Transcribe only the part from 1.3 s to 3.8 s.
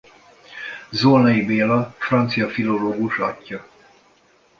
Béla francia filológus atyja.